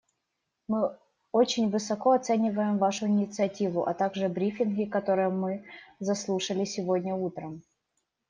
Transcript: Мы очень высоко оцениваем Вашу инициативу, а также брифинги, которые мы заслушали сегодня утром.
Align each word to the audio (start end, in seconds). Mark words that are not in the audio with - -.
Мы 0.67 0.97
очень 1.31 1.69
высоко 1.69 2.13
оцениваем 2.13 2.79
Вашу 2.79 3.05
инициативу, 3.05 3.83
а 3.85 3.93
также 3.93 4.29
брифинги, 4.29 4.85
которые 4.85 5.29
мы 5.29 5.63
заслушали 5.99 6.65
сегодня 6.65 7.13
утром. 7.13 7.61